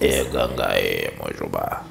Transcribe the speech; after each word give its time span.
E 0.00 0.24
gangaê, 0.24 1.12
Mojubá. 1.18 1.84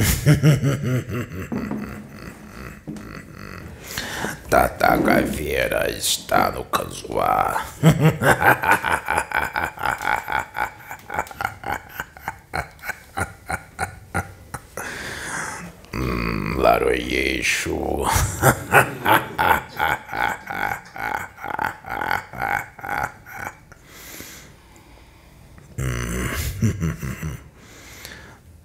Tata 4.48 4.96
Gaveira 4.96 5.90
está 5.90 6.50
no 6.50 6.64
Canzuá. 6.64 7.66
hum, 15.94 16.54
Laroyeixo. 16.56 18.06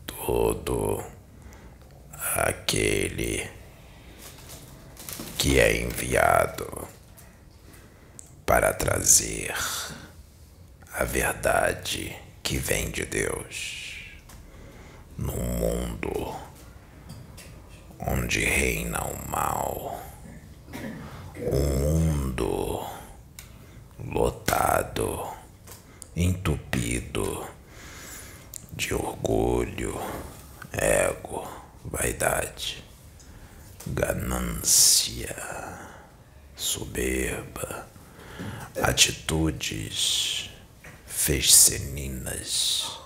Todo 0.08 1.04
aquele 2.36 3.50
que 5.38 5.60
é 5.60 5.82
enviado 5.82 6.88
para 8.46 8.74
trazer 8.74 9.54
a 10.94 11.04
verdade 11.04 12.16
que 12.44 12.58
vem 12.58 12.90
de 12.90 13.06
Deus 13.06 14.12
num 15.18 15.32
mundo 15.32 16.36
onde 18.00 18.44
reina 18.44 19.04
o 19.06 19.30
mal, 19.30 20.02
um 21.38 21.80
mundo 21.80 22.86
lotado, 24.00 25.28
entupido 26.16 27.48
de 28.74 28.94
orgulho, 28.94 30.00
ego, 30.74 31.48
vaidade, 31.84 32.84
ganância, 33.88 35.36
soberba, 36.56 37.88
atitudes 39.66 40.52
feceninas, 41.08 43.00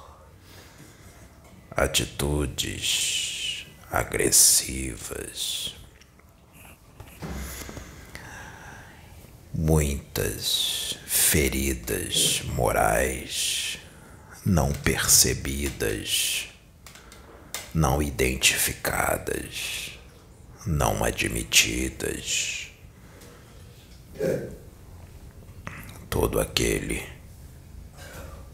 atitudes 1.72 3.66
agressivas, 3.90 5.74
muitas 9.54 10.98
feridas 11.06 12.42
morais 12.54 13.80
não 14.46 14.74
percebidas, 14.74 16.50
não 17.74 18.04
identificadas, 18.04 19.98
não 20.66 21.06
admitidas. 21.06 22.68
Todo 26.10 26.40
aquele 26.40 27.08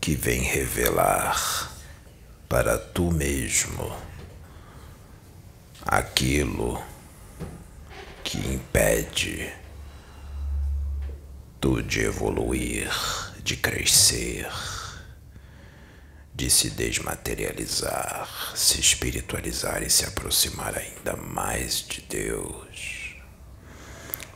que 0.02 0.16
vem 0.16 0.42
revelar 0.42 1.72
para 2.50 2.78
tu 2.78 3.12
mesmo 3.12 3.96
aquilo 5.86 6.82
que 8.24 8.38
impede 8.38 9.52
tu 11.60 11.82
de 11.82 12.02
evoluir, 12.02 12.92
de 13.44 13.56
crescer 13.56 14.52
de 16.36 16.50
se 16.50 16.70
desmaterializar, 16.70 18.28
se 18.54 18.78
espiritualizar 18.82 19.82
e 19.82 19.90
se 19.90 20.04
aproximar 20.04 20.78
ainda 20.78 21.16
mais 21.16 21.82
de 21.88 22.02
Deus. 22.02 23.16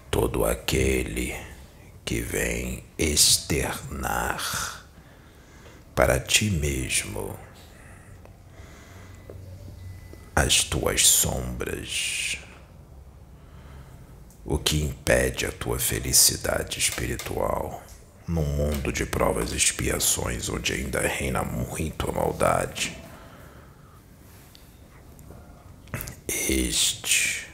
Todo 0.09 0.45
aquele 0.45 1.35
que 2.09 2.21
vem 2.21 2.83
externar 2.97 4.83
para 5.93 6.19
ti 6.19 6.49
mesmo 6.49 7.39
as 10.35 10.63
tuas 10.63 11.05
sombras, 11.05 12.39
o 14.43 14.57
que 14.57 14.81
impede 14.81 15.45
a 15.45 15.51
tua 15.51 15.77
felicidade 15.77 16.79
espiritual 16.79 17.83
num 18.27 18.41
mundo 18.41 18.91
de 18.91 19.05
provas 19.05 19.51
e 19.51 19.57
expiações 19.57 20.49
onde 20.49 20.73
ainda 20.73 21.01
reina 21.01 21.43
muito 21.43 22.09
a 22.09 22.11
maldade. 22.11 22.97
Este 26.27 27.47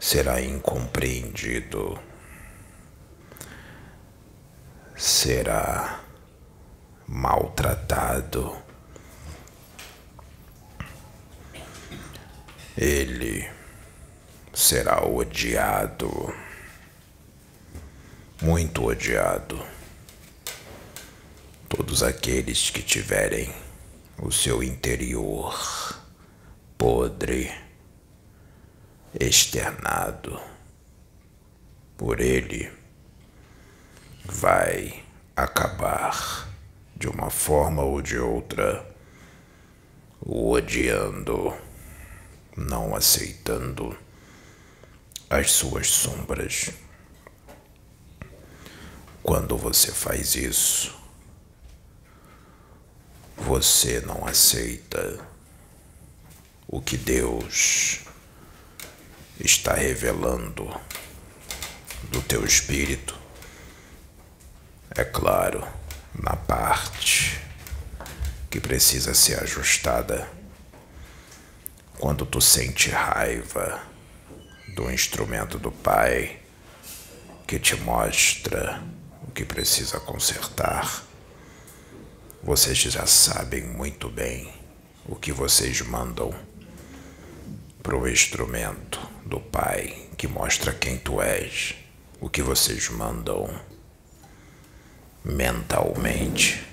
será 0.00 0.40
incompreendido, 0.40 2.00
será 5.02 6.00
maltratado. 7.08 8.56
Ele 12.78 13.50
será 14.54 15.04
odiado 15.04 16.32
muito 18.40 18.84
odiado. 18.84 19.60
Todos 21.68 22.04
aqueles 22.04 22.70
que 22.70 22.80
tiverem 22.80 23.52
o 24.18 24.30
seu 24.30 24.62
interior 24.62 26.00
podre, 26.78 27.52
externado 29.18 30.40
por 31.96 32.20
ele, 32.20 32.81
vai 34.24 35.02
acabar 35.36 36.48
de 36.96 37.08
uma 37.08 37.30
forma 37.30 37.82
ou 37.82 38.00
de 38.00 38.18
outra, 38.18 38.86
o 40.20 40.52
odiando, 40.52 41.52
não 42.56 42.94
aceitando 42.94 43.96
as 45.28 45.50
suas 45.50 45.88
sombras. 45.88 46.70
Quando 49.22 49.56
você 49.56 49.90
faz 49.90 50.34
isso, 50.34 50.94
você 53.36 54.00
não 54.00 54.26
aceita 54.26 55.18
o 56.68 56.80
que 56.80 56.96
Deus 56.96 58.00
está 59.40 59.74
revelando 59.74 60.68
do 62.10 62.22
teu 62.22 62.44
espírito. 62.44 63.21
É 64.94 65.04
claro, 65.04 65.66
na 66.14 66.36
parte 66.36 67.40
que 68.50 68.60
precisa 68.60 69.14
ser 69.14 69.42
ajustada. 69.42 70.28
Quando 71.98 72.26
tu 72.26 72.42
sente 72.42 72.90
raiva 72.90 73.80
do 74.74 74.90
instrumento 74.90 75.58
do 75.58 75.72
Pai 75.72 76.40
que 77.46 77.58
te 77.58 77.74
mostra 77.76 78.82
o 79.26 79.30
que 79.30 79.46
precisa 79.46 79.98
consertar. 79.98 81.04
Vocês 82.42 82.76
já 82.76 83.06
sabem 83.06 83.62
muito 83.62 84.10
bem 84.10 84.52
o 85.06 85.16
que 85.16 85.32
vocês 85.32 85.80
mandam 85.80 86.34
para 87.82 87.96
o 87.96 88.06
instrumento 88.06 89.00
do 89.24 89.40
Pai 89.40 90.10
que 90.18 90.28
mostra 90.28 90.70
quem 90.70 90.98
tu 90.98 91.22
és, 91.22 91.74
o 92.20 92.28
que 92.28 92.42
vocês 92.42 92.90
mandam 92.90 93.71
mentalmente 95.24 96.66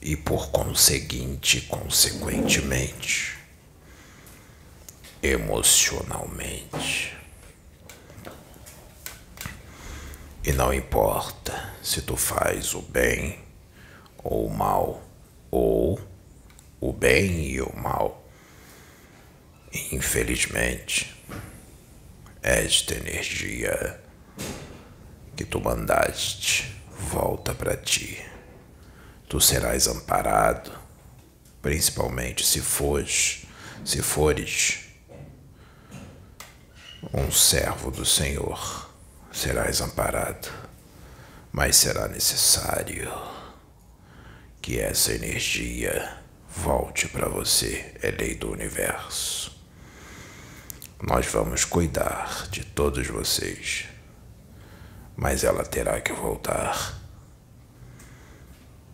e 0.00 0.16
por 0.16 0.50
conseguinte, 0.50 1.60
consequentemente, 1.62 3.38
emocionalmente. 5.22 7.16
E 10.44 10.50
não 10.52 10.74
importa 10.74 11.72
se 11.82 12.02
tu 12.02 12.16
faz 12.16 12.74
o 12.74 12.82
bem 12.82 13.38
ou 14.24 14.46
o 14.46 14.50
mal, 14.50 15.02
ou 15.50 16.00
o 16.80 16.92
bem 16.92 17.46
e 17.46 17.62
o 17.62 17.72
mal. 17.76 18.28
Infelizmente, 19.92 21.14
esta 22.42 22.94
energia 22.94 24.01
que 25.42 25.46
tu 25.46 25.60
mandaste 25.60 26.72
volta 27.10 27.52
para 27.52 27.76
ti. 27.76 28.16
Tu 29.28 29.40
serás 29.40 29.88
amparado, 29.88 30.70
principalmente 31.60 32.46
se 32.46 32.60
fores, 32.60 33.44
se 33.84 34.00
fores 34.02 34.78
um 37.12 37.32
servo 37.32 37.90
do 37.90 38.06
Senhor, 38.06 38.88
serás 39.32 39.80
amparado, 39.80 40.48
mas 41.50 41.74
será 41.74 42.06
necessário 42.06 43.12
que 44.60 44.78
essa 44.78 45.12
energia 45.12 46.18
volte 46.56 47.08
para 47.08 47.28
você, 47.28 47.96
é 48.00 48.12
lei 48.12 48.36
do 48.36 48.52
universo. 48.52 49.50
Nós 51.02 51.26
vamos 51.26 51.64
cuidar 51.64 52.46
de 52.48 52.64
todos 52.64 53.08
vocês, 53.08 53.88
mas 55.22 55.44
ela 55.44 55.64
terá 55.64 56.00
que 56.00 56.12
voltar. 56.12 57.00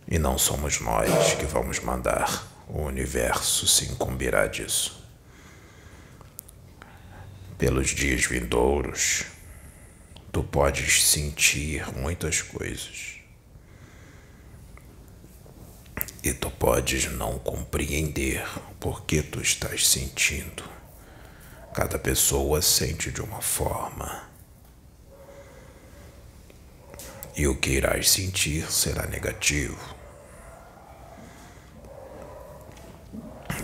E 0.07 0.19
não 0.19 0.37
somos 0.37 0.79
nós 0.79 1.33
que 1.33 1.45
vamos 1.45 1.79
mandar, 1.79 2.47
o 2.67 2.83
universo 2.83 3.67
se 3.67 3.85
incumbirá 3.85 4.45
disso. 4.45 5.03
Pelos 7.57 7.89
dias 7.89 8.27
vindouros, 8.27 9.23
tu 10.31 10.43
podes 10.43 11.03
sentir 11.03 11.91
muitas 11.97 12.43
coisas. 12.43 13.15
E 16.23 16.31
tu 16.31 16.51
podes 16.51 17.11
não 17.11 17.39
compreender 17.39 18.47
por 18.79 19.03
que 19.03 19.23
tu 19.23 19.41
estás 19.41 19.87
sentindo. 19.87 20.63
Cada 21.73 21.97
pessoa 21.97 22.61
sente 22.61 23.11
de 23.11 23.19
uma 23.19 23.41
forma. 23.41 24.28
E 27.39 27.47
o 27.47 27.55
que 27.55 27.69
irás 27.69 28.09
sentir 28.09 28.69
será 28.69 29.07
negativo. 29.07 29.95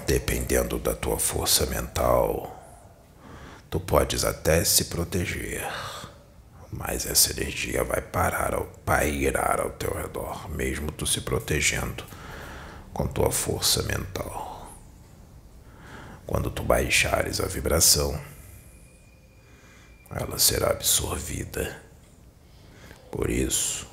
Dependendo 0.08 0.80
da 0.80 0.96
tua 0.96 1.20
força 1.20 1.66
mental, 1.66 2.58
tu 3.70 3.78
podes 3.82 4.24
até 4.24 4.64
se 4.64 4.86
proteger, 4.86 5.70
mas 6.72 7.06
essa 7.06 7.32
energia 7.32 7.84
vai 7.84 8.00
parar, 8.00 8.54
ao, 8.54 8.64
pairar 8.86 9.60
ao 9.60 9.72
teu 9.72 9.94
redor, 9.94 10.50
mesmo 10.50 10.90
tu 10.90 11.06
se 11.06 11.20
protegendo 11.20 12.06
com 12.94 13.06
tua 13.06 13.30
força 13.30 13.84
mental. 13.84 14.72
Quando 16.26 16.50
tu 16.50 16.64
baixares 16.64 17.42
a 17.42 17.46
vibração, 17.46 18.18
ela 20.10 20.40
será 20.40 20.70
absorvida. 20.70 21.85
Por 23.16 23.30
isso, 23.30 23.88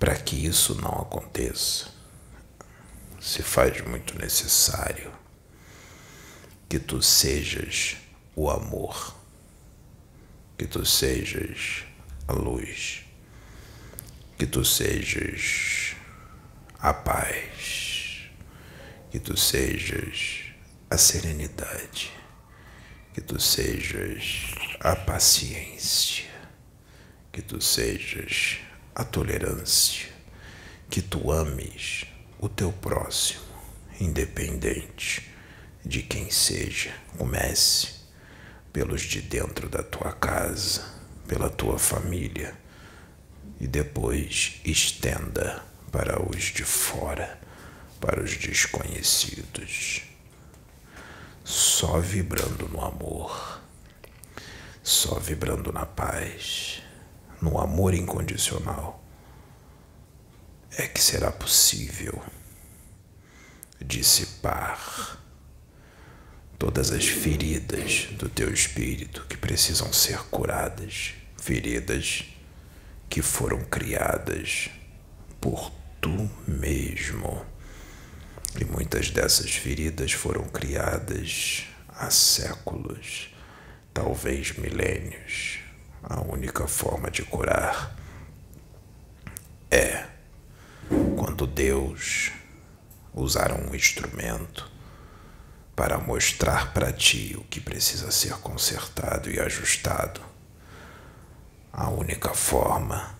para 0.00 0.16
que 0.16 0.46
isso 0.46 0.80
não 0.80 0.92
aconteça, 0.92 1.92
se 3.20 3.42
faz 3.42 3.82
muito 3.82 4.18
necessário 4.18 5.12
que 6.66 6.78
tu 6.78 7.02
sejas 7.02 7.98
o 8.34 8.48
amor, 8.48 9.14
que 10.56 10.66
tu 10.66 10.86
sejas 10.86 11.84
a 12.26 12.32
luz, 12.32 13.04
que 14.38 14.46
tu 14.46 14.64
sejas 14.64 15.96
a 16.78 16.94
paz, 16.94 18.30
que 19.10 19.20
tu 19.20 19.36
sejas 19.36 20.44
a 20.88 20.96
serenidade, 20.96 22.10
que 23.12 23.20
tu 23.20 23.38
sejas 23.38 24.54
a 24.80 24.96
paciência, 24.96 26.33
que 27.34 27.42
tu 27.42 27.60
sejas 27.60 28.58
a 28.94 29.02
tolerância, 29.02 30.08
que 30.88 31.02
tu 31.02 31.32
ames 31.32 32.06
o 32.38 32.48
teu 32.48 32.70
próximo, 32.70 33.42
independente 34.00 35.28
de 35.84 36.00
quem 36.00 36.30
seja. 36.30 36.94
Comece 37.18 37.88
pelos 38.72 39.02
de 39.02 39.20
dentro 39.20 39.68
da 39.68 39.82
tua 39.82 40.12
casa, 40.12 40.88
pela 41.26 41.50
tua 41.50 41.76
família, 41.76 42.56
e 43.58 43.66
depois 43.66 44.60
estenda 44.64 45.64
para 45.90 46.22
os 46.22 46.44
de 46.44 46.62
fora, 46.62 47.40
para 48.00 48.22
os 48.22 48.36
desconhecidos. 48.36 50.02
Só 51.42 51.98
vibrando 51.98 52.68
no 52.68 52.80
amor, 52.80 53.60
só 54.84 55.18
vibrando 55.18 55.72
na 55.72 55.84
paz, 55.84 56.83
no 57.44 57.60
amor 57.60 57.92
incondicional 57.92 59.04
é 60.78 60.88
que 60.88 61.00
será 61.00 61.30
possível 61.30 62.22
dissipar 63.78 65.20
todas 66.58 66.90
as 66.90 67.06
feridas 67.06 68.08
do 68.12 68.30
teu 68.30 68.50
espírito 68.50 69.26
que 69.28 69.36
precisam 69.36 69.92
ser 69.92 70.18
curadas, 70.30 71.12
feridas 71.36 72.24
que 73.10 73.20
foram 73.20 73.62
criadas 73.64 74.70
por 75.38 75.70
tu 76.00 76.30
mesmo. 76.48 77.44
E 78.58 78.64
muitas 78.64 79.10
dessas 79.10 79.50
feridas 79.50 80.12
foram 80.12 80.44
criadas 80.44 81.66
há 81.90 82.08
séculos, 82.08 83.28
talvez 83.92 84.56
milênios. 84.56 85.63
A 86.06 86.20
única 86.20 86.66
forma 86.66 87.10
de 87.10 87.22
curar 87.22 87.96
é 89.70 90.06
quando 91.16 91.46
Deus 91.46 92.30
usar 93.14 93.52
um 93.52 93.74
instrumento 93.74 94.70
para 95.74 95.96
mostrar 95.96 96.74
para 96.74 96.92
ti 96.92 97.34
o 97.38 97.44
que 97.44 97.58
precisa 97.58 98.10
ser 98.10 98.34
consertado 98.34 99.30
e 99.30 99.40
ajustado. 99.40 100.20
A 101.72 101.88
única 101.88 102.34
forma 102.34 103.14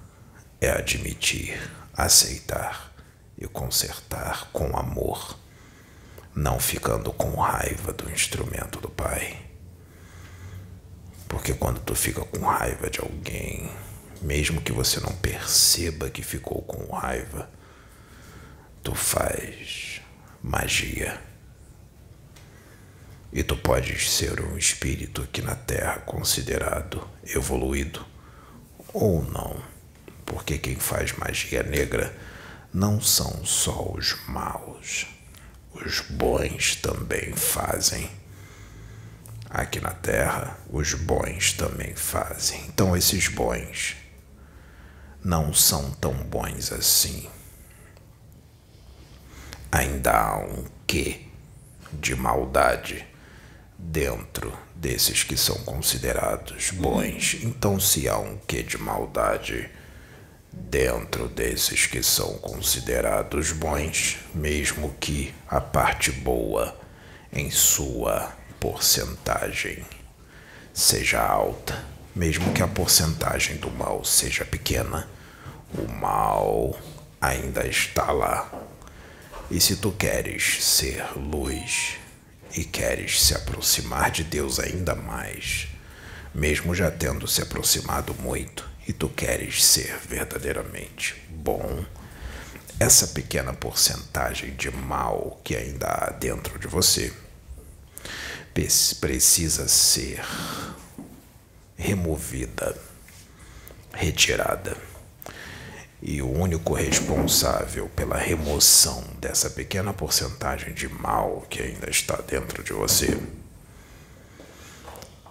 é 0.61 0.71
admitir, 0.71 1.59
aceitar 1.97 2.93
e 3.39 3.49
consertar 3.49 4.51
com 4.53 4.77
amor, 4.77 5.39
não 6.35 6.61
ficando 6.61 7.11
com 7.15 7.41
raiva 7.41 7.95
do 7.95 8.11
instrumento 8.11 8.79
do 8.79 8.91
Pai. 8.91 9.54
Porque 11.35 11.53
quando 11.53 11.81
tu 11.81 11.97
fica 11.97 12.25
com 12.25 12.47
raiva 12.47 12.89
de 12.89 13.01
alguém, 13.01 13.69
mesmo 14.23 14.61
que 14.61 14.71
você 14.71 15.01
não 15.01 15.13
perceba 15.17 16.09
que 16.09 16.23
ficou 16.23 16.63
com 16.63 16.95
raiva, 16.95 17.51
tu 18.85 18.95
faz 18.95 20.01
magia. 20.41 21.21
E 23.33 23.43
tu 23.43 23.57
podes 23.57 24.13
ser 24.13 24.41
um 24.43 24.57
espírito 24.57 25.23
aqui 25.23 25.43
na 25.43 25.57
Terra 25.57 25.99
considerado 26.07 27.05
evoluído 27.25 28.07
ou 28.93 29.21
não, 29.21 29.61
porque 30.25 30.57
quem 30.57 30.77
faz 30.77 31.15
magia 31.19 31.65
negra 31.65 32.17
não 32.73 33.01
são 33.01 33.45
só 33.45 33.93
os 33.93 34.25
maus, 34.29 35.09
os 35.73 35.99
bons 35.99 36.77
também 36.77 37.33
fazem. 37.33 38.09
Aqui 39.57 39.81
na 39.81 39.93
Terra, 39.93 40.59
os 40.69 40.95
bons 40.95 41.53
também 41.53 41.95
fazem. 41.95 42.61
Então, 42.67 42.97
esses 42.97 43.29
bons 43.29 43.95
não 45.23 45.55
são 45.55 45.93
tão 45.93 46.13
bons 46.13 46.73
assim. 46.73 47.31
Ainda 49.71 50.11
há 50.11 50.39
um 50.39 50.65
quê 50.89 51.21
de 51.93 52.17
maldade 52.17 53.07
dentro 53.79 54.53
desses 54.75 55.23
que 55.23 55.37
são 55.37 55.59
considerados 55.59 56.73
bons. 56.73 57.37
Então, 57.41 57.79
se 57.79 58.09
há 58.09 58.19
um 58.19 58.37
quê 58.49 58.61
de 58.61 58.77
maldade 58.77 59.71
dentro 60.53 61.29
desses 61.29 61.87
que 61.87 62.03
são 62.03 62.39
considerados 62.39 63.53
bons, 63.53 64.17
mesmo 64.35 64.93
que 64.99 65.33
a 65.47 65.61
parte 65.61 66.11
boa 66.11 66.77
em 67.33 67.53
sua 67.53 68.33
porcentagem 68.65 69.85
seja 70.73 71.21
alta, 71.21 71.85
mesmo 72.17 72.51
que 72.55 72.63
a 72.63 72.67
porcentagem 72.67 73.59
do 73.59 73.71
mal 73.71 74.03
seja 74.07 74.43
pequena, 74.43 75.07
o 75.77 75.87
mal 75.87 76.75
ainda 77.21 77.67
está 77.67 78.11
lá. 78.11 78.51
E 79.51 79.61
se 79.61 79.77
tu 79.77 79.93
queres 79.93 80.65
ser 80.65 81.05
luz 81.15 81.99
e 82.57 82.65
queres 82.65 83.23
se 83.23 83.35
aproximar 83.35 84.11
de 84.11 84.25
Deus 84.25 84.59
ainda 84.59 84.95
mais, 84.95 85.69
mesmo 86.35 86.75
já 86.75 86.91
tendo 86.91 87.29
se 87.29 87.43
aproximado 87.43 88.15
muito, 88.15 88.67
e 88.89 88.95
tu 88.95 89.11
queres 89.11 89.63
ser 89.63 89.99
verdadeiramente 90.09 91.23
bom, 91.29 91.85
essa 92.81 93.09
pequena 93.09 93.53
porcentagem 93.53 94.55
de 94.55 94.71
mal 94.71 95.39
que 95.45 95.55
ainda 95.55 95.87
há 95.87 96.11
dentro 96.13 96.59
de 96.59 96.67
você 96.67 97.13
precisa 99.01 99.67
ser 99.67 100.25
removida, 101.77 102.77
retirada. 103.93 104.77
E 106.01 106.21
o 106.23 106.31
único 106.31 106.75
responsável 106.75 107.89
pela 107.89 108.17
remoção 108.17 109.03
dessa 109.19 109.51
pequena 109.51 109.93
porcentagem 109.93 110.73
de 110.75 110.87
mal 110.87 111.47
que 111.49 111.63
ainda 111.63 111.91
está 111.91 112.17
dentro 112.17 112.63
de 112.63 112.73
você 112.73 113.19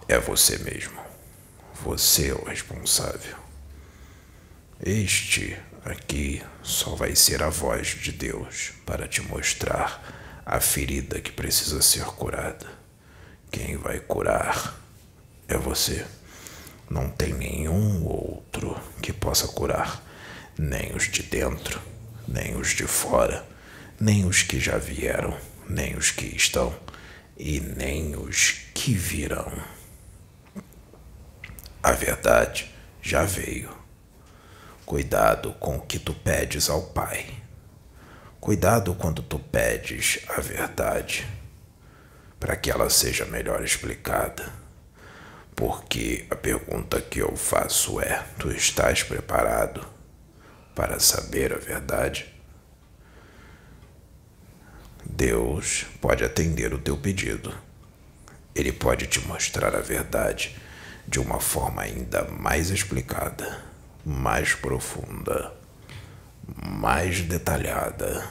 é 0.08 0.18
você 0.18 0.58
mesmo. 0.58 0.98
Você 1.84 2.30
é 2.30 2.34
o 2.34 2.44
responsável. 2.44 3.36
Este 4.84 5.56
aqui 5.84 6.42
só 6.62 6.94
vai 6.94 7.14
ser 7.14 7.42
a 7.42 7.48
voz 7.48 7.88
de 7.88 8.10
Deus 8.10 8.72
para 8.84 9.06
te 9.06 9.22
mostrar 9.22 10.42
a 10.44 10.60
ferida 10.60 11.20
que 11.20 11.30
precisa 11.30 11.80
ser 11.80 12.04
curada. 12.04 12.73
Quem 13.54 13.76
vai 13.76 14.00
curar 14.00 14.74
é 15.46 15.56
você. 15.56 16.04
Não 16.90 17.08
tem 17.08 17.32
nenhum 17.32 18.04
outro 18.04 18.76
que 19.00 19.12
possa 19.12 19.46
curar, 19.46 20.02
nem 20.58 20.92
os 20.92 21.04
de 21.04 21.22
dentro, 21.22 21.80
nem 22.26 22.56
os 22.56 22.70
de 22.70 22.84
fora, 22.84 23.46
nem 24.00 24.26
os 24.26 24.42
que 24.42 24.58
já 24.58 24.76
vieram, 24.76 25.38
nem 25.68 25.96
os 25.96 26.10
que 26.10 26.26
estão 26.34 26.74
e 27.38 27.60
nem 27.60 28.16
os 28.16 28.56
que 28.74 28.92
virão. 28.92 29.52
A 31.80 31.92
verdade 31.92 32.74
já 33.00 33.22
veio. 33.24 33.70
Cuidado 34.84 35.52
com 35.60 35.76
o 35.76 35.86
que 35.86 36.00
tu 36.00 36.12
pedes 36.12 36.68
ao 36.68 36.82
Pai. 36.82 37.24
Cuidado 38.40 38.96
quando 38.96 39.22
tu 39.22 39.38
pedes 39.38 40.18
a 40.28 40.40
verdade, 40.40 41.24
para 42.44 42.56
que 42.56 42.70
ela 42.70 42.90
seja 42.90 43.24
melhor 43.24 43.64
explicada. 43.64 44.52
Porque 45.56 46.26
a 46.28 46.36
pergunta 46.36 47.00
que 47.00 47.20
eu 47.20 47.34
faço 47.36 47.98
é: 48.02 48.22
tu 48.38 48.50
estás 48.50 49.02
preparado 49.02 49.82
para 50.74 51.00
saber 51.00 51.54
a 51.54 51.56
verdade? 51.56 52.26
Deus 55.06 55.86
pode 56.02 56.22
atender 56.22 56.74
o 56.74 56.78
teu 56.78 56.98
pedido. 56.98 57.50
Ele 58.54 58.72
pode 58.72 59.06
te 59.06 59.20
mostrar 59.20 59.74
a 59.74 59.80
verdade 59.80 60.54
de 61.08 61.18
uma 61.18 61.40
forma 61.40 61.80
ainda 61.80 62.24
mais 62.24 62.68
explicada, 62.68 63.64
mais 64.04 64.52
profunda, 64.52 65.50
mais 66.62 67.22
detalhada. 67.22 68.28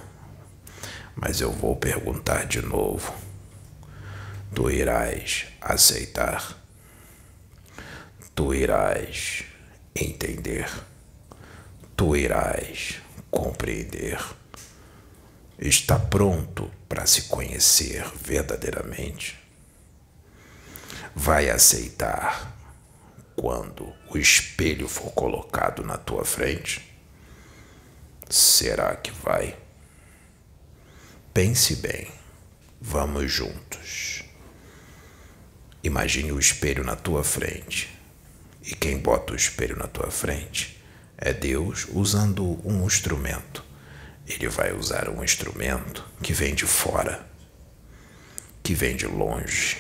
Mas 1.16 1.42
eu 1.42 1.52
vou 1.52 1.76
perguntar 1.76 2.46
de 2.46 2.62
novo. 2.62 3.33
Tu 4.54 4.70
irás 4.70 5.48
aceitar? 5.60 6.56
Tu 8.36 8.54
irás 8.54 9.44
entender? 9.96 10.70
Tu 11.96 12.16
irás 12.16 13.02
compreender? 13.32 14.20
Está 15.58 15.98
pronto 15.98 16.70
para 16.88 17.08
se 17.08 17.24
conhecer 17.24 18.06
verdadeiramente? 18.16 19.40
Vai 21.16 21.50
aceitar 21.50 22.56
quando 23.36 23.92
o 24.08 24.18
espelho 24.20 24.88
for 24.88 25.12
colocado 25.14 25.84
na 25.84 25.98
tua 25.98 26.24
frente? 26.24 26.94
Será 28.30 28.96
que 28.96 29.10
vai? 29.12 29.58
Pense 31.34 31.76
bem. 31.78 32.12
Vamos 32.80 33.32
juntos. 33.32 34.23
Imagine 35.84 36.32
o 36.32 36.40
espelho 36.40 36.84
na 36.84 36.96
tua 36.96 37.24
frente. 37.24 37.90
E 38.62 38.74
quem 38.74 38.98
bota 38.98 39.34
o 39.34 39.36
espelho 39.36 39.76
na 39.76 39.88
tua 39.88 40.10
frente 40.10 40.82
é 41.18 41.34
Deus 41.34 41.88
usando 41.92 42.60
um 42.66 42.86
instrumento. 42.86 43.64
Ele 44.26 44.48
vai 44.48 44.74
usar 44.74 45.10
um 45.10 45.24
instrumento 45.24 46.06
que 46.22 46.32
vem 46.32 46.56
de 46.56 46.66
fora, 46.66 47.28
que 48.64 48.74
vem 48.74 48.96
de 48.96 49.06
longe, 49.06 49.78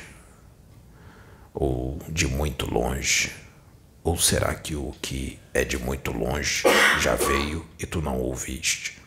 ou 1.53 1.97
de 2.09 2.27
muito 2.27 2.69
longe 2.69 3.31
ou 4.03 4.17
será 4.17 4.53
que 4.53 4.75
o 4.75 4.93
que 5.01 5.39
é 5.53 5.63
de 5.63 5.77
muito 5.77 6.11
longe 6.11 6.63
já 6.99 7.15
veio 7.15 7.65
e 7.79 7.85
tu 7.85 8.01
não 8.01 8.19
ouviste? 8.19 9.01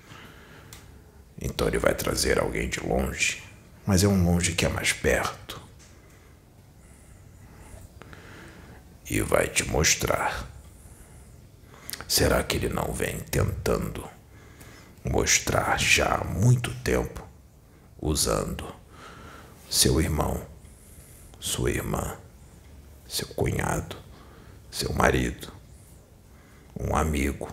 Então 1.39 1.69
ele 1.69 1.79
vai 1.79 1.95
trazer 1.95 2.39
alguém 2.39 2.67
de 2.67 2.81
longe, 2.81 3.43
mas 3.85 4.03
é 4.03 4.09
um 4.09 4.25
longe 4.25 4.53
que 4.53 4.65
é 4.65 4.71
mais 4.71 4.95
perto. 4.95 5.61
E 9.09 9.21
vai 9.21 9.49
te 9.49 9.65
mostrar. 9.65 10.51
Será 12.09 12.43
que 12.43 12.57
ele 12.57 12.69
não 12.69 12.93
vem 12.93 13.21
tentando 13.21 14.09
mostrar 15.05 15.79
já 15.79 16.17
há 16.17 16.25
muito 16.25 16.75
tempo, 16.83 17.27
usando 18.01 18.75
seu 19.71 20.01
irmão, 20.01 20.45
sua 21.39 21.71
irmã, 21.71 22.19
seu 23.09 23.29
cunhado, 23.29 23.97
seu 24.71 24.93
marido, 24.93 25.53
um 26.79 26.95
amigo, 26.97 27.49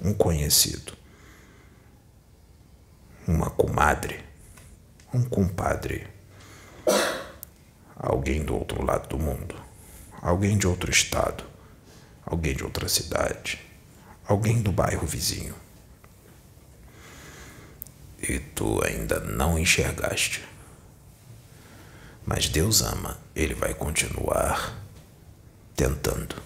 um 0.00 0.14
conhecido, 0.14 0.92
uma 3.26 3.50
comadre, 3.50 4.24
um 5.12 5.24
compadre, 5.24 6.06
alguém 7.96 8.44
do 8.44 8.54
outro 8.54 8.84
lado 8.84 9.08
do 9.08 9.18
mundo, 9.18 9.54
alguém 10.22 10.56
de 10.56 10.68
outro 10.68 10.88
estado, 10.88 11.44
alguém 12.24 12.54
de 12.54 12.62
outra 12.62 12.88
cidade, 12.88 13.60
alguém 14.24 14.62
do 14.62 14.70
bairro 14.70 15.04
vizinho. 15.04 15.56
E 18.20 18.38
tu 18.38 18.80
ainda 18.84 19.18
não 19.18 19.58
enxergaste. 19.58 20.44
Mas 22.24 22.48
Deus 22.48 22.80
ama, 22.82 23.18
Ele 23.34 23.52
vai 23.52 23.74
continuar 23.74 24.78
tentando. 25.74 26.36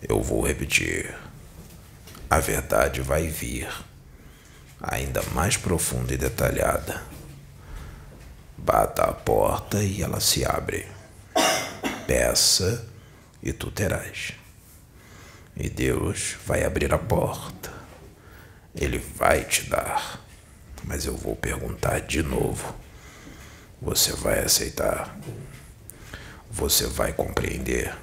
Eu 0.00 0.22
vou 0.22 0.46
repetir. 0.46 1.14
A 2.30 2.38
verdade 2.38 3.02
vai 3.02 3.26
vir, 3.26 3.68
ainda 4.80 5.22
mais 5.34 5.58
profunda 5.58 6.14
e 6.14 6.16
detalhada. 6.16 7.02
Bata 8.56 9.02
a 9.02 9.12
porta 9.12 9.82
e 9.82 10.00
ela 10.00 10.20
se 10.20 10.46
abre. 10.46 10.99
Peça 12.10 12.88
e 13.40 13.52
tu 13.52 13.70
terás. 13.70 14.32
E 15.56 15.70
Deus 15.70 16.36
vai 16.44 16.64
abrir 16.64 16.92
a 16.92 16.98
porta. 16.98 17.72
Ele 18.74 18.98
vai 18.98 19.44
te 19.44 19.70
dar. 19.70 20.20
Mas 20.82 21.04
eu 21.06 21.16
vou 21.16 21.36
perguntar 21.36 22.00
de 22.00 22.20
novo. 22.20 22.74
Você 23.80 24.12
vai 24.12 24.40
aceitar? 24.40 25.16
Você 26.50 26.86
vai 26.88 27.12
compreender? 27.12 27.94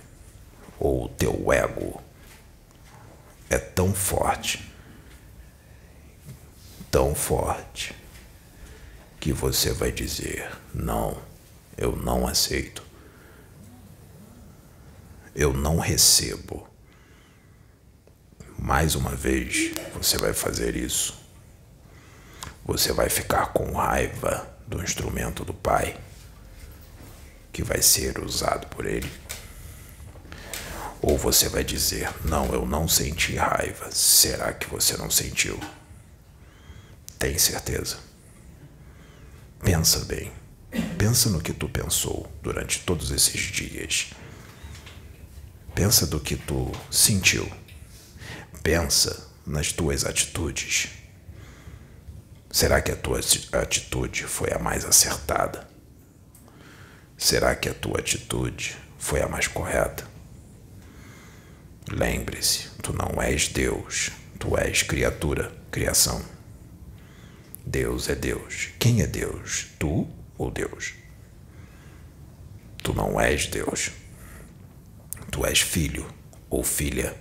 ou 0.79 1.05
o 1.05 1.09
teu 1.09 1.51
ego 1.51 2.01
é 3.49 3.57
tão 3.57 3.93
forte, 3.93 4.71
tão 6.91 7.15
forte, 7.15 7.95
que 9.19 9.33
você 9.33 9.71
vai 9.71 9.91
dizer: 9.91 10.51
não, 10.73 11.17
eu 11.77 11.95
não 11.95 12.27
aceito, 12.27 12.83
eu 15.37 15.53
não 15.53 15.77
recebo. 15.77 16.67
Mais 18.57 18.95
uma 18.95 19.15
vez, 19.15 19.71
você 19.93 20.17
vai 20.17 20.33
fazer 20.33 20.75
isso. 20.75 21.15
Você 22.65 22.91
vai 22.91 23.07
ficar 23.07 23.53
com 23.53 23.71
raiva 23.73 24.51
do 24.65 24.83
instrumento 24.83 25.45
do 25.45 25.53
Pai 25.53 25.95
que 27.53 27.63
vai 27.63 27.83
ser 27.83 28.17
usado 28.19 28.65
por 28.67 28.87
Ele. 28.87 29.09
Ou 31.03 31.15
você 31.19 31.47
vai 31.47 31.63
dizer: 31.63 32.11
Não, 32.25 32.51
eu 32.51 32.65
não 32.65 32.87
senti 32.87 33.35
raiva. 33.35 33.91
Será 33.91 34.51
que 34.51 34.67
você 34.67 34.97
não 34.97 35.11
sentiu? 35.11 35.59
Tem 37.19 37.37
certeza? 37.37 37.99
Pensa 39.63 39.99
bem. 40.05 40.31
Pensa 40.97 41.29
no 41.29 41.39
que 41.41 41.53
tu 41.53 41.69
pensou 41.69 42.31
durante 42.41 42.79
todos 42.79 43.11
esses 43.11 43.39
dias. 43.39 44.11
Pensa 45.77 46.07
do 46.07 46.19
que 46.19 46.35
tu 46.35 46.71
sentiu. 46.89 47.47
Pensa 48.63 49.29
nas 49.45 49.71
tuas 49.71 50.03
atitudes. 50.03 50.89
Será 52.49 52.81
que 52.81 52.91
a 52.91 52.95
tua 52.95 53.19
atitude 53.19 54.23
foi 54.23 54.51
a 54.51 54.57
mais 54.57 54.83
acertada? 54.83 55.69
Será 57.15 57.55
que 57.55 57.69
a 57.69 57.75
tua 57.75 57.99
atitude 57.99 58.75
foi 58.97 59.21
a 59.21 59.27
mais 59.27 59.47
correta? 59.47 60.03
Lembre-se, 61.91 62.69
tu 62.81 62.91
não 62.91 63.21
és 63.21 63.47
Deus, 63.47 64.09
Tu 64.39 64.57
és 64.57 64.81
criatura, 64.81 65.55
criação. 65.69 66.25
Deus 67.63 68.09
é 68.09 68.15
Deus. 68.15 68.69
Quem 68.79 69.03
é 69.03 69.05
Deus? 69.05 69.67
Tu 69.77 70.07
ou 70.39 70.49
Deus? 70.49 70.95
Tu 72.81 72.95
não 72.95 73.21
és 73.21 73.45
Deus. 73.45 73.91
Tu 75.37 75.45
és 75.45 75.61
filho 75.61 76.11
ou 76.49 76.63
filha. 76.63 77.15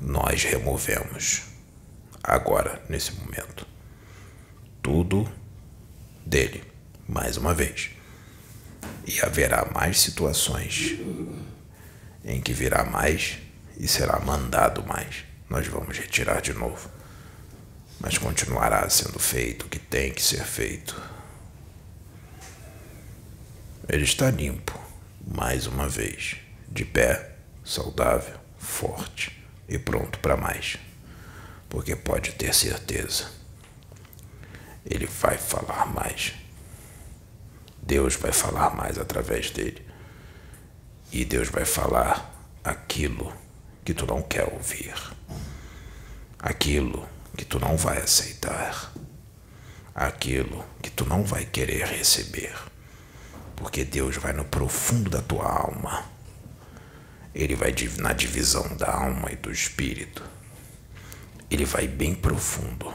Nós 0.00 0.44
removemos, 0.44 1.42
agora, 2.22 2.80
nesse 2.88 3.10
momento, 3.16 3.66
tudo 4.80 5.28
dele, 6.24 6.62
mais 7.08 7.36
uma 7.36 7.52
vez. 7.52 7.90
E 9.04 9.20
haverá 9.22 9.68
mais 9.74 9.98
situações 9.98 10.96
em 12.24 12.40
que 12.40 12.52
virá 12.52 12.84
mais 12.84 13.38
e 13.76 13.88
será 13.88 14.20
mandado 14.20 14.86
mais. 14.86 15.24
Nós 15.50 15.66
vamos 15.66 15.98
retirar 15.98 16.40
de 16.40 16.54
novo. 16.54 16.88
Mas 17.98 18.18
continuará 18.18 18.88
sendo 18.88 19.18
feito 19.18 19.66
o 19.66 19.68
que 19.68 19.80
tem 19.80 20.12
que 20.12 20.22
ser 20.22 20.44
feito. 20.44 21.17
Ele 23.88 24.04
está 24.04 24.30
limpo, 24.30 24.78
mais 25.26 25.66
uma 25.66 25.88
vez, 25.88 26.36
de 26.68 26.84
pé, 26.84 27.36
saudável, 27.64 28.38
forte 28.58 29.42
e 29.66 29.78
pronto 29.78 30.18
para 30.18 30.36
mais. 30.36 30.76
Porque 31.70 31.96
pode 31.96 32.32
ter 32.32 32.54
certeza, 32.54 33.30
ele 34.84 35.06
vai 35.06 35.38
falar 35.38 35.86
mais. 35.86 36.34
Deus 37.80 38.14
vai 38.14 38.30
falar 38.30 38.76
mais 38.76 38.98
através 38.98 39.50
dele. 39.50 39.82
E 41.10 41.24
Deus 41.24 41.48
vai 41.48 41.64
falar 41.64 42.30
aquilo 42.62 43.34
que 43.86 43.94
tu 43.94 44.04
não 44.04 44.20
quer 44.20 44.52
ouvir, 44.52 44.94
aquilo 46.38 47.08
que 47.34 47.46
tu 47.46 47.58
não 47.58 47.74
vai 47.74 47.96
aceitar, 47.96 48.92
aquilo 49.94 50.62
que 50.82 50.90
tu 50.90 51.06
não 51.06 51.24
vai 51.24 51.46
querer 51.46 51.86
receber, 51.86 52.54
porque 53.58 53.84
Deus 53.84 54.16
vai 54.16 54.32
no 54.32 54.44
profundo 54.44 55.10
da 55.10 55.20
tua 55.20 55.44
alma, 55.44 56.04
Ele 57.34 57.54
vai 57.54 57.74
na 57.98 58.12
divisão 58.12 58.76
da 58.76 58.90
alma 58.90 59.30
e 59.32 59.36
do 59.36 59.50
espírito, 59.50 60.22
Ele 61.50 61.64
vai 61.64 61.86
bem 61.86 62.14
profundo. 62.14 62.94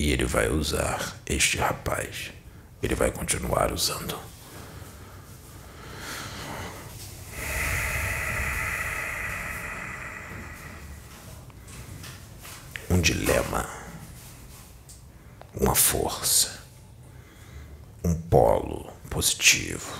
E 0.00 0.12
ele 0.12 0.24
vai 0.24 0.48
usar 0.48 1.16
este 1.26 1.58
rapaz. 1.58 2.30
Ele 2.80 2.94
vai 2.94 3.10
continuar 3.10 3.72
usando. 3.72 4.16
um 12.90 13.00
dilema, 13.00 13.68
uma 15.54 15.74
força, 15.74 16.57
um 18.04 18.14
polo 18.14 18.92
positivo, 19.10 19.92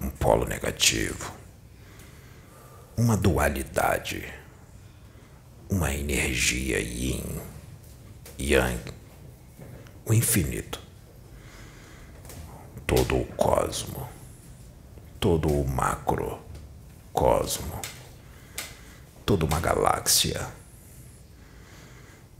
um 0.00 0.10
polo 0.10 0.44
negativo, 0.46 1.32
uma 2.96 3.16
dualidade, 3.16 4.32
uma 5.70 5.92
energia 5.92 6.78
yin, 6.80 7.40
yang, 8.38 8.92
o 10.04 10.12
infinito, 10.12 10.80
todo 12.86 13.16
o 13.16 13.26
cosmo, 13.36 14.08
todo 15.20 15.48
o 15.48 15.66
macro 15.66 16.40
cosmo, 17.12 17.80
toda 19.26 19.44
uma 19.44 19.60
galáxia 19.60 20.46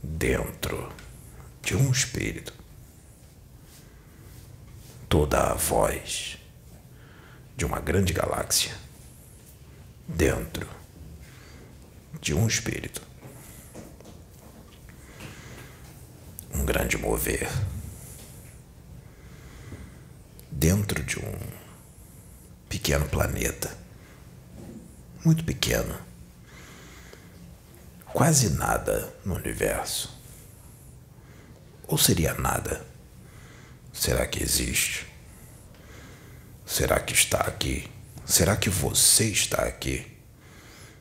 dentro 0.01 0.91
de 1.61 1.75
um 1.75 1.91
espírito. 1.91 2.58
Toda 5.09 5.51
a 5.51 5.53
voz 5.55 6.37
de 7.57 7.65
uma 7.65 7.79
grande 7.79 8.13
galáxia 8.13 8.73
dentro 10.07 10.69
de 12.21 12.33
um 12.33 12.47
espírito. 12.47 13.01
Um 16.53 16.63
grande 16.63 16.97
mover 16.97 17.49
dentro 20.51 21.03
de 21.03 21.17
um 21.19 21.33
pequeno 22.67 23.07
planeta, 23.09 23.75
muito 25.25 25.43
pequeno 25.43 25.97
quase 28.13 28.49
nada 28.49 29.13
no 29.23 29.35
universo. 29.35 30.17
Ou 31.87 31.97
seria 31.97 32.33
nada? 32.33 32.88
Será 33.93 34.25
que 34.25 34.41
existe? 34.41 35.07
Será 36.65 36.99
que 36.99 37.13
está 37.13 37.39
aqui? 37.39 37.89
Será 38.25 38.55
que 38.55 38.69
você 38.69 39.25
está 39.25 39.63
aqui? 39.63 40.05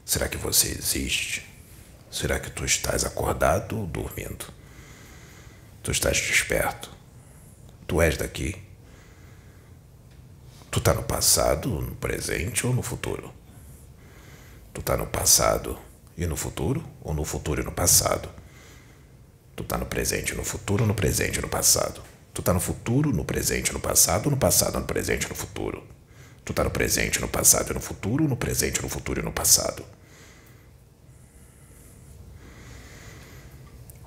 Será 0.05 0.29
que 0.29 0.37
você 0.37 0.68
existe? 0.68 1.46
Será 2.11 2.40
que 2.40 2.51
tu 2.51 2.64
estás 2.64 3.05
acordado 3.05 3.79
ou 3.79 3.87
dormindo? 3.87 4.46
Tu 5.83 5.90
estás 5.90 6.18
desperto? 6.18 6.90
Tu 7.87 8.01
és 8.01 8.16
daqui? 8.16 8.57
Tu 10.70 10.79
está 10.79 10.94
no 10.94 11.03
passado, 11.03 11.68
no 11.68 11.94
presente 11.96 12.66
ou 12.66 12.72
no 12.72 12.83
futuro? 12.83 13.33
Tu 14.72 14.81
está 14.81 14.96
no 14.96 15.07
passado 15.07 15.79
e 16.16 16.27
no 16.27 16.37
futuro, 16.37 16.85
ou 17.03 17.14
no 17.14 17.24
futuro 17.24 17.61
e 17.61 17.64
no 17.64 17.72
passado. 17.72 18.29
Tu 19.55 19.64
tá 19.64 19.77
no 19.77 19.87
presente, 19.87 20.35
no 20.35 20.44
futuro, 20.44 20.87
no 20.87 20.94
presente, 20.94 21.40
no 21.40 21.48
passado. 21.48 22.03
Tu 22.35 22.43
tá 22.43 22.53
no 22.53 22.61
futuro, 22.61 23.12
no 23.12 23.25
presente, 23.25 23.73
no 23.73 23.81
passado, 23.81 24.31
no 24.31 24.37
passado, 24.37 24.79
no 24.79 24.87
presente, 24.87 25.29
no 25.29 25.35
futuro. 25.35 25.87
Tu 26.45 26.53
tá 26.55 26.64
no 26.64 26.71
presente, 26.71 27.21
no 27.21 27.29
passado 27.29 27.71
e 27.71 27.75
no 27.75 27.81
futuro, 27.81 28.27
no 28.27 28.37
presente, 28.37 28.81
no 28.81 28.88
futuro 28.88 29.21
e 29.21 29.25
no 29.25 29.33
passado. 29.33 29.85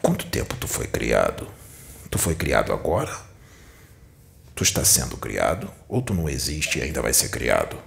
Quanto 0.02 0.26
tempo 0.26 0.56
tu 0.56 0.68
foi 0.68 0.88
criado? 0.88 1.48
Tu 2.10 2.18
foi 2.18 2.34
criado 2.34 2.74
agora? 2.74 3.16
Tu 4.56 4.64
está 4.64 4.84
sendo 4.84 5.18
criado 5.18 5.72
ou 5.88 6.02
tu 6.02 6.14
não 6.14 6.28
existe 6.28 6.80
e 6.80 6.82
ainda 6.82 7.02
vai 7.02 7.14
ser 7.14 7.30
criado? 7.30 7.78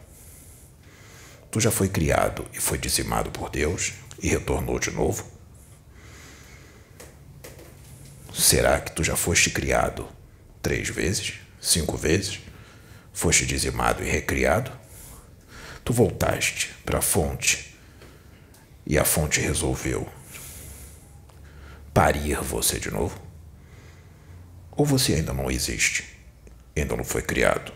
Tu 1.51 1.61
já 1.61 1.71
foi 1.71 1.89
criado 1.89 2.47
e 2.53 2.61
foi 2.61 2.79
dizimado 2.79 3.31
por 3.31 3.51
Deus 3.51 3.93
e 4.23 4.29
retornou 4.29 4.79
de 4.79 4.91
novo? 4.91 5.25
Será 8.33 8.81
que 8.81 8.93
tu 8.93 9.05
já 9.05 9.17
foste 9.17 9.51
criado 9.51 10.09
três 10.65 10.89
vezes? 10.89 11.35
Cinco 11.61 11.95
vezes? 11.97 12.41
Foste 13.13 13.45
dizimado 13.45 14.03
e 14.03 14.09
recriado? 14.09 14.73
Tu 15.85 15.93
voltaste 15.93 16.75
para 16.87 16.99
a 16.99 17.03
fonte 17.03 17.77
e 18.87 18.99
a 18.99 19.05
fonte 19.05 19.41
resolveu 19.41 20.09
parir 21.93 22.41
você 22.43 22.81
de 22.81 22.91
novo? 22.91 23.21
Ou 24.73 24.87
você 24.87 25.15
ainda 25.15 25.35
não 25.35 25.51
existe? 25.51 26.17
Ainda 26.75 26.97
não 26.97 27.05
foi 27.05 27.21
criado? 27.21 27.71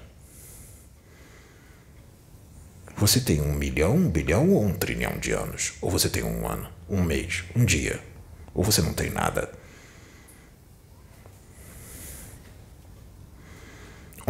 Você 2.97 3.21
tem 3.21 3.41
um 3.41 3.53
milhão, 3.53 3.95
um 3.95 4.11
bilhão 4.11 4.51
ou 4.51 4.65
um 4.65 4.75
trilhão 4.75 5.19
de 5.19 5.33
anos? 5.33 5.75
Ou 5.83 5.91
você 5.91 6.09
tem 6.09 6.23
um 6.23 6.49
ano, 6.49 6.73
um 6.89 7.03
mês, 7.03 7.45
um 7.55 7.65
dia? 7.65 8.03
Ou 8.55 8.65
você 8.65 8.81
não 8.81 8.95
tem 8.95 9.11
nada? 9.11 9.53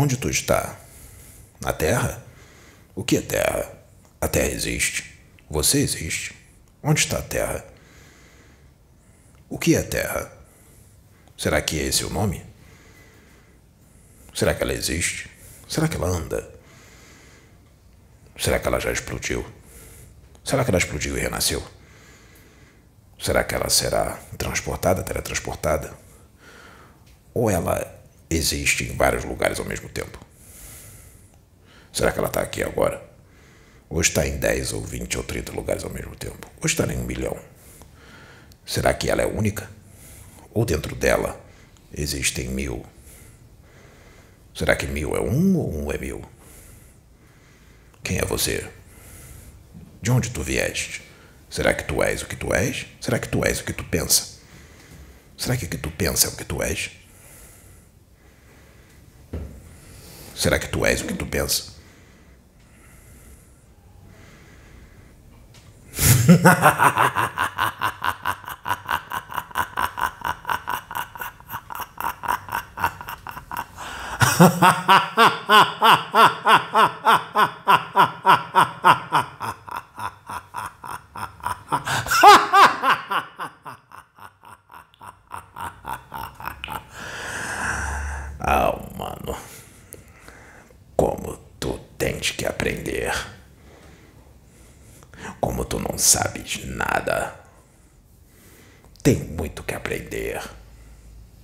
Onde 0.00 0.16
tu 0.16 0.30
está? 0.30 0.78
Na 1.60 1.72
Terra? 1.72 2.22
O 2.94 3.02
que 3.02 3.16
é 3.16 3.20
Terra? 3.20 3.68
A 4.20 4.28
Terra 4.28 4.46
existe. 4.46 5.18
Você 5.50 5.80
existe. 5.80 6.36
Onde 6.80 7.00
está 7.00 7.18
a 7.18 7.22
Terra? 7.22 7.66
O 9.48 9.58
que 9.58 9.74
é 9.74 9.82
Terra? 9.82 10.30
Será 11.36 11.60
que 11.60 11.78
esse 11.78 12.04
é 12.04 12.06
o 12.06 12.10
nome? 12.10 12.46
Será 14.32 14.54
que 14.54 14.62
ela 14.62 14.72
existe? 14.72 15.28
Será 15.68 15.88
que 15.88 15.96
ela 15.96 16.06
anda? 16.06 16.48
Será 18.38 18.60
que 18.60 18.68
ela 18.68 18.78
já 18.78 18.92
explodiu? 18.92 19.44
Será 20.44 20.64
que 20.64 20.70
ela 20.70 20.78
explodiu 20.78 21.18
e 21.18 21.20
renasceu? 21.20 21.60
Será 23.18 23.42
que 23.42 23.52
ela 23.52 23.68
será 23.68 24.16
transportada, 24.38 25.02
teletransportada? 25.02 25.92
Ou 27.34 27.50
ela 27.50 27.97
existe 28.30 28.84
em 28.84 28.96
vários 28.96 29.24
lugares 29.24 29.58
ao 29.58 29.64
mesmo 29.64 29.88
tempo. 29.88 30.18
Será 31.92 32.12
que 32.12 32.18
ela 32.18 32.28
está 32.28 32.42
aqui 32.42 32.62
agora? 32.62 33.02
Ou 33.88 34.00
está 34.00 34.26
em 34.26 34.36
10 34.36 34.74
ou 34.74 34.82
20 34.82 35.18
ou 35.18 35.24
30 35.24 35.52
lugares 35.52 35.84
ao 35.84 35.90
mesmo 35.90 36.14
tempo? 36.14 36.50
Ou 36.60 36.66
está 36.66 36.84
em 36.92 36.98
um 36.98 37.04
milhão? 37.04 37.36
Será 38.66 38.92
que 38.92 39.10
ela 39.10 39.22
é 39.22 39.26
única? 39.26 39.68
Ou 40.52 40.64
dentro 40.64 40.94
dela 40.94 41.40
existem 41.92 42.48
mil? 42.48 42.84
Será 44.54 44.76
que 44.76 44.86
mil 44.86 45.16
é 45.16 45.20
um 45.20 45.56
ou 45.56 45.84
um 45.84 45.90
é 45.90 45.96
mil? 45.96 46.22
Quem 48.02 48.18
é 48.18 48.24
você? 48.24 48.68
De 50.02 50.10
onde 50.10 50.30
tu 50.30 50.42
vieste? 50.42 51.02
Será 51.48 51.72
que 51.72 51.84
tu 51.84 52.02
és 52.02 52.22
o 52.22 52.26
que 52.26 52.36
tu 52.36 52.52
és? 52.52 52.86
Será 53.00 53.18
que 53.18 53.28
tu 53.28 53.42
és 53.44 53.60
o 53.60 53.64
que 53.64 53.72
tu 53.72 53.84
pensa? 53.84 54.38
Será 55.36 55.56
que 55.56 55.64
o 55.64 55.68
que 55.68 55.78
tu 55.78 55.90
pensa 55.90 56.26
é 56.26 56.30
o 56.30 56.36
que 56.36 56.44
tu 56.44 56.62
és? 56.62 56.90
Será 60.38 60.56
que 60.56 60.68
tu 60.68 60.86
és 60.86 61.00
o 61.02 61.04
que 61.04 61.14
tu 61.14 61.26
pensa? 61.26 61.76
Como 95.40 95.64
tu 95.64 95.78
não 95.78 95.96
sabes 95.98 96.64
nada, 96.64 97.34
tem 99.02 99.16
muito 99.16 99.62
que 99.62 99.74
aprender. 99.74 100.42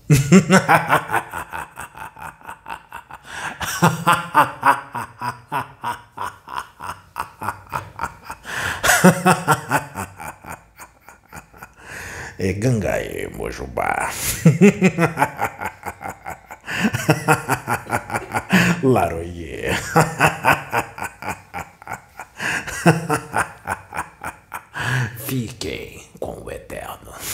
e 12.39 12.53
Gangaê, 12.55 13.29
Mojubá. 13.29 14.11
Laroyer. 18.83 19.75